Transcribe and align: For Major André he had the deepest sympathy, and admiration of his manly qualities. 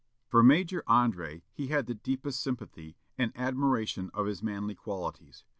For 0.25 0.41
Major 0.41 0.83
André 0.87 1.43
he 1.53 1.67
had 1.67 1.85
the 1.85 1.93
deepest 1.93 2.41
sympathy, 2.41 2.97
and 3.19 3.31
admiration 3.35 4.09
of 4.15 4.25
his 4.25 4.41
manly 4.41 4.73
qualities. 4.73 5.43